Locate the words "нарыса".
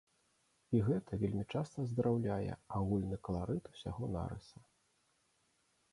4.19-4.57